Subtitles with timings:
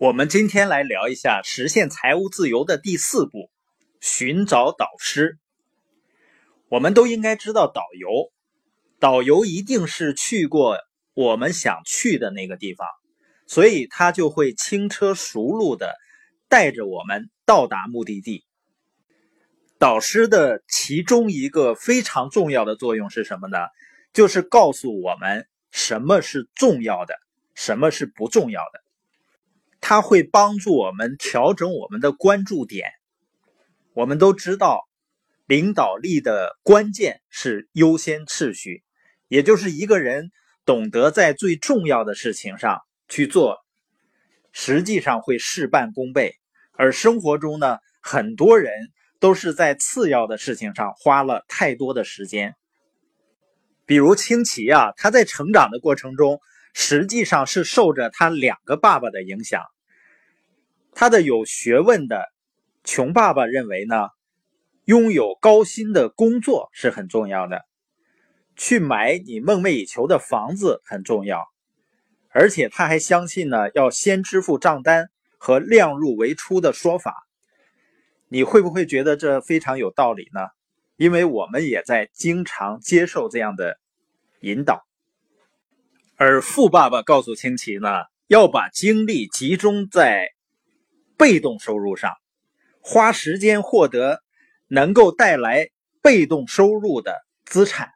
[0.00, 3.50] 我们今天来聊一下实现财务自由的第四步：
[4.00, 5.38] 寻找导师。
[6.68, 8.30] 我们都应该知道，导游，
[9.00, 10.78] 导游一定是去过
[11.14, 12.86] 我们想去的那个地方，
[13.48, 15.92] 所以他就会轻车熟路的
[16.48, 18.44] 带着我们到达目的地。
[19.80, 23.58] 导师的其中一个非常重要的作用是什么呢？
[24.12, 27.16] 就是告诉我们什么是重要的，
[27.56, 28.84] 什么是不重要的。
[29.80, 32.90] 他会帮助我们调整我们的关注点。
[33.94, 34.88] 我们都知道，
[35.46, 38.82] 领导力的关键是优先次序，
[39.28, 40.30] 也就是一个人
[40.64, 43.58] 懂得在最重要的事情上去做，
[44.52, 46.34] 实际上会事半功倍。
[46.72, 48.72] 而生活中呢，很多人。
[49.20, 52.54] 都是在次要的事情上花了太多的时间，
[53.84, 56.40] 比如清奇啊，他在成长的过程中，
[56.74, 59.62] 实际上是受着他两个爸爸的影响。
[60.92, 62.26] 他的有学问的
[62.82, 64.08] 穷爸爸认为呢，
[64.84, 67.64] 拥有高薪的工作是很重要的，
[68.56, 71.44] 去买你梦寐以求的房子很重要，
[72.30, 77.28] 而且他还相信呢，要先支付账单和量入为出的说法。
[78.28, 80.40] 你会不会觉得这非常有道理呢？
[80.96, 83.78] 因为我们也在经常接受这样的
[84.40, 84.87] 引导。
[86.20, 87.88] 而富爸爸告诉清奇呢，
[88.26, 90.28] 要把精力集中在
[91.16, 92.12] 被动收入上，
[92.80, 94.20] 花时间获得
[94.66, 95.68] 能够带来
[96.02, 97.90] 被动收入的资产。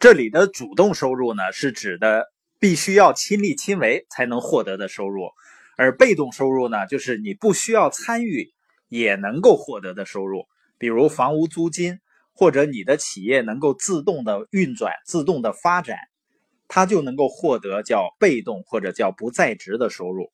[0.00, 5.28] 这里的主动收入呢，是指的必须要亲力亲为才能获得的收入，
[5.76, 8.50] 而被动收入呢，就是你不需要参与。
[8.90, 10.46] 也能够获得的收入，
[10.78, 11.98] 比如房屋租金，
[12.32, 15.98] 或者你的企业能够自动的运转、自动的发展，
[16.68, 20.30] 他就能够获得叫被动或者叫不在职的收入。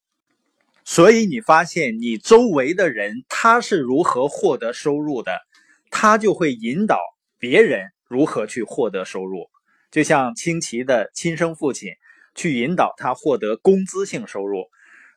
[0.84, 5.40] 所以你发现你周围的人他是如何获得收入的，
[5.90, 6.98] 他就会引导
[7.38, 9.48] 别人如何去获得收入。
[9.90, 11.92] 就像清奇的亲生父亲
[12.34, 14.64] 去引导他获得工资性收入，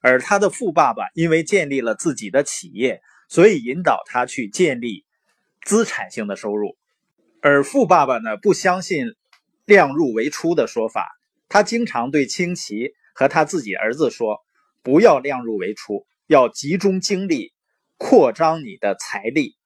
[0.01, 3.01] 而他的富爸爸因为建立了自己的企业。
[3.29, 5.03] 所以引导他去建立
[5.65, 6.77] 资产性的收入，
[7.41, 9.07] 而富爸爸呢不相信
[9.67, 11.05] 量入为出的说法，
[11.49, 14.37] 他经常对清奇和他自己儿子说
[14.81, 17.51] ：“不要量入为出，要集中精力
[17.97, 19.57] 扩张你的财力。”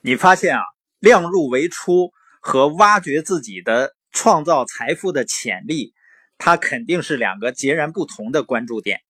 [0.00, 0.62] 你发现啊，
[1.00, 5.92] 量入为出和挖掘自己的创造财富的潜力，
[6.38, 9.00] 它肯定是两个截然不同的关注点。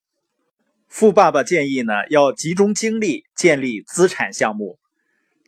[0.88, 4.78] 富爸爸建议呢，要集中精力建立资产项目，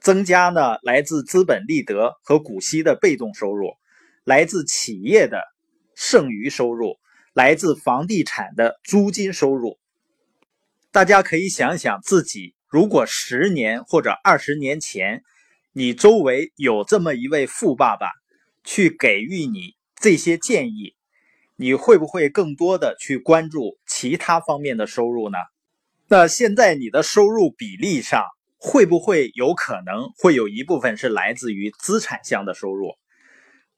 [0.06, 3.72] 增加呢来自资本利得和股息的被动收入，
[4.22, 5.42] 来自企业的
[5.96, 6.94] 剩余收入，
[7.34, 9.80] 来自房地产的租金收入。
[10.92, 15.24] 大家可以想想自己，如果十年或者二十年前，
[15.72, 18.06] 你周围有这么一位富爸爸，
[18.62, 20.94] 去给予你这些建议。
[21.56, 25.38] 你会不会更多的去关注其他方面的收入呢？
[26.06, 28.22] 那现在你的收入比例上
[28.68, 32.96] 会不会有可能会有一部分是来自于资产项的收入，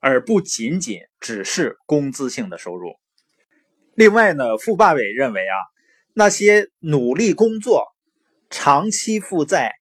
[0.00, 2.94] 而不仅仅只是工资性的收入？
[3.94, 5.56] 另外呢，富爸伟认为啊，
[6.15, 7.84] 那些努力工作、
[8.49, 9.75] 长期负债、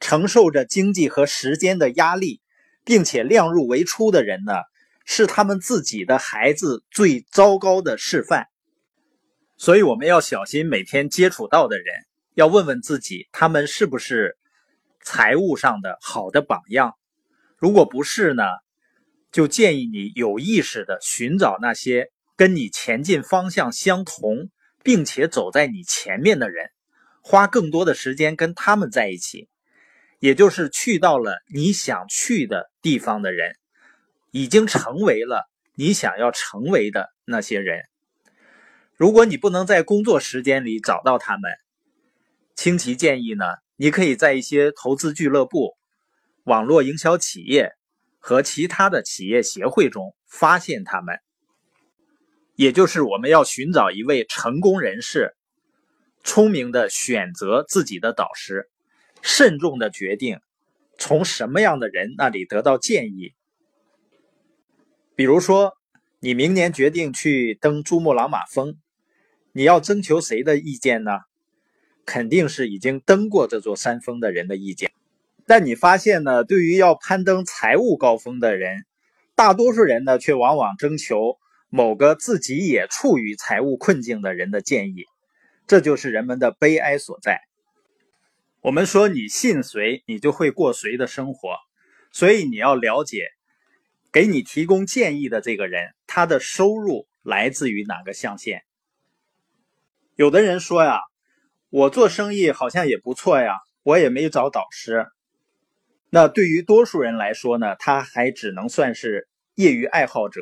[0.00, 2.40] 承受着经济和时间的压力，
[2.86, 4.54] 并且量入为出的人呢？
[5.04, 8.46] 是他们自己的孩子最糟糕的示范，
[9.58, 11.86] 所以我们要小心每天接触到的人，
[12.38, 14.38] 要问问自己，他们是不是
[15.02, 16.94] 财务上的好的榜样？
[17.56, 18.44] 如果不是呢，
[19.32, 24.50] 就建议你有意识的寻找那些跟你前进方向相同，
[24.84, 26.70] 并且走在你前面的人，
[27.22, 29.48] 花更多的时间跟他们在一起，
[30.20, 33.56] 也就是去到了你想去的地方的人。
[34.30, 37.80] 已经成为了你想要成为的那些人。
[38.94, 41.50] 如果你不能在工作时间里找到他们，
[42.58, 43.44] 清奇建议呢，
[43.76, 45.76] 你可以在一些投资俱乐部、
[46.42, 47.70] 网络营销企业
[48.18, 51.20] 和其他的企业协会中发现他们。
[52.56, 55.36] 也就是我们要寻找一位成功人士，
[56.24, 58.68] 聪明的选择自己的导师，
[59.22, 60.40] 慎重的决定
[60.98, 63.34] 从什么样的人那里得到建议。
[65.14, 65.74] 比如说，
[66.18, 68.74] 你明年决定去登珠穆朗玛峰，
[69.52, 71.12] 你要征求谁的意见呢？
[72.08, 74.90] 肯定是已经登过这座山峰的人的意见。
[75.46, 78.86] 但你发现呢，对于要攀登财务高峰的人，
[79.34, 81.36] 大多数人呢却往往征求
[81.68, 85.04] 某个自己也处于财务困境的人的建议，
[85.66, 87.42] 这就是人们的悲哀所在。
[88.62, 91.56] 我们说你信谁，你就会过谁的生活，
[92.10, 93.26] 所以你要了解，
[94.10, 98.62] 给你提供建议的这个人，他的收入来自于哪个象限。
[100.16, 101.00] 有的人说呀，
[101.70, 105.06] 我做生意好像也不错呀，我也没找导师。
[106.08, 110.40] 那对于多数人来说呢，他还只能算是业余爱好者。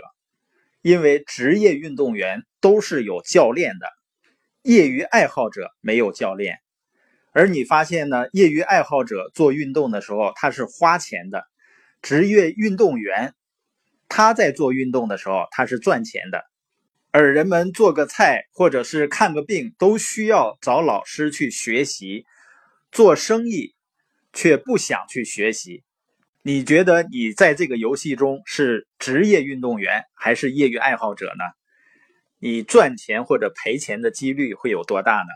[0.82, 3.88] 因为职业运动员都是有教练的，
[4.62, 6.58] 业余爱好者没有教练。
[7.32, 11.44] 而你发现呢，业余爱好者做运动的时候他是花钱的，
[12.02, 13.34] 职业运动员
[14.08, 16.44] 他在做运动的时候他是赚钱的。
[17.18, 22.26] 而人们做个菜或者是看个病都需要找老师去学习，
[22.92, 23.74] 做生意
[24.34, 25.82] 却不想去学习。
[26.42, 31.44] 你觉得你在这个游戏中是职业运动员还是业余爱好者呢？
[32.38, 35.32] 你赚钱或者赔钱的几率会有多大呢？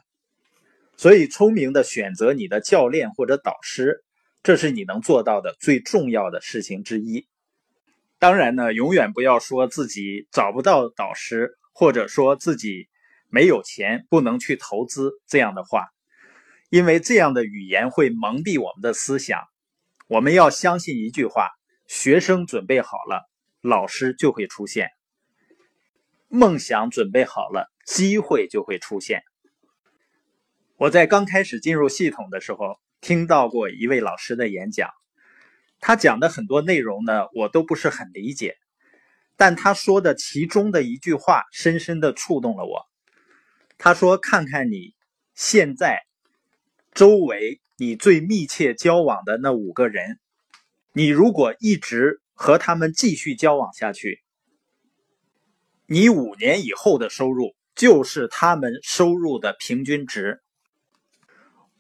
[0.99, 4.05] 所以，聪明的选择你的教练或者导师，
[4.43, 7.27] 这是你能做到的最重要的事情之一。
[8.19, 12.89] 当然呢，永远不要说自己找不到导师，或者说自己
[13.29, 15.89] 没有钱不能去投资这样的话，
[16.69, 19.43] 因为这样的语言会蒙蔽我们的思想。
[20.09, 21.49] 我们要相信一句话：
[21.87, 23.31] 学生准备好了，
[23.61, 24.89] 老师就会出现；
[26.29, 29.23] 梦想准备好了，机会就会出现。
[30.77, 34.91] 我在刚开始进入系统的时候，听到过一位老师的演讲，
[35.79, 38.57] 他讲的很多内容呢，我都不是很理解，
[39.41, 42.85] 但他说的其中的一句话，深深的触动了我。
[43.79, 44.95] 他说：“看看你
[45.35, 46.03] 现在
[46.93, 50.21] 周围。”你最密切交往的那五个人，
[50.93, 54.21] 你如果一直和他们继续交往下去，
[55.87, 60.43] 你五年以后的收入就是他们收入的平均值。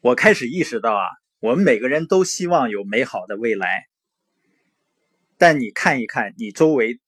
[0.00, 1.04] 我开始意识到啊，
[1.38, 3.84] 我们每个人都希望有美好的未来，
[5.36, 6.98] 但你看一看你周围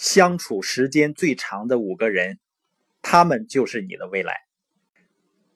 [0.00, 2.38] 相处时间最长的五个人，
[3.02, 4.34] 他们就是你的未来。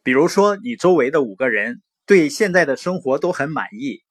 [0.03, 1.81] 比如说，你周围的五个人。
[2.07, 4.03] 对现在的生活都很满意，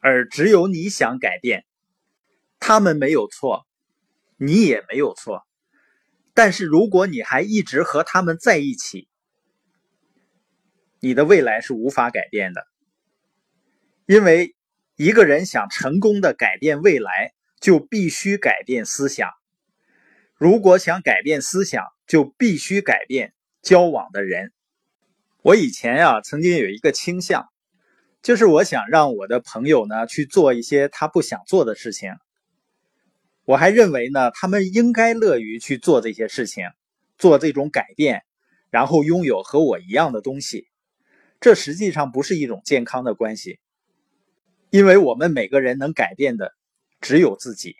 [0.00, 1.64] 而只有你想改变。
[2.60, 3.66] 他们没有错，
[4.36, 5.46] 你也没有错。
[6.34, 9.08] 但是如果你还一直和他们在一起，
[11.00, 12.66] 你的未来是无法改变的。
[14.04, 14.54] 因为
[14.96, 17.32] 一个人想成功的改变未来，
[17.62, 19.30] 就必须改变思想。
[20.38, 24.52] 如果想改变思想，就必须改变交往的人。
[25.42, 27.48] 我以前呀，曾经有一个倾向，
[28.22, 32.12] 就是我想让我的朋友呢去做一些他不想做的事情。
[33.44, 36.68] 我还认为呢，他们应该乐于去做这些事情，
[37.16, 38.22] 做这种改变，
[38.70, 40.68] 然后拥有和我一样的东西。
[41.40, 43.58] 这实际上不是一种健康的关系，
[44.70, 46.52] 因为我们每个人能改变的
[47.00, 47.74] 只有自己。